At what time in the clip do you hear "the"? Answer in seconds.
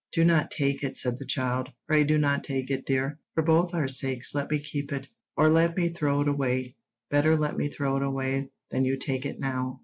1.19-1.27